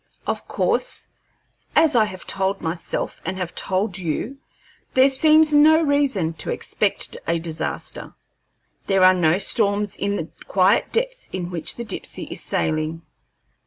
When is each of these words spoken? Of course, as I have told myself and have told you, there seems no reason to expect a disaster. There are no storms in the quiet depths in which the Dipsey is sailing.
Of 0.25 0.47
course, 0.47 1.09
as 1.75 1.95
I 1.95 2.05
have 2.05 2.25
told 2.25 2.59
myself 2.63 3.21
and 3.23 3.37
have 3.37 3.53
told 3.53 3.99
you, 3.99 4.39
there 4.95 5.11
seems 5.11 5.53
no 5.53 5.83
reason 5.83 6.33
to 6.41 6.49
expect 6.49 7.17
a 7.27 7.37
disaster. 7.37 8.15
There 8.87 9.03
are 9.03 9.13
no 9.13 9.37
storms 9.37 9.95
in 9.95 10.15
the 10.15 10.29
quiet 10.47 10.91
depths 10.91 11.29
in 11.31 11.51
which 11.51 11.75
the 11.75 11.83
Dipsey 11.85 12.23
is 12.31 12.41
sailing. 12.41 13.03